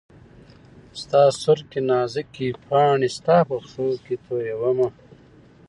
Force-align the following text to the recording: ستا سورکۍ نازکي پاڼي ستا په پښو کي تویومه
ستا 0.99 1.21
سورکۍ 1.41 1.79
نازکي 1.89 2.47
پاڼي 2.67 3.09
ستا 3.17 3.35
په 3.49 3.55
پښو 3.63 3.87
کي 4.05 4.15
تویومه 4.25 4.87